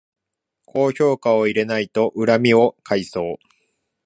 [0.65, 3.37] 高評価を入れないと恨みを買いそう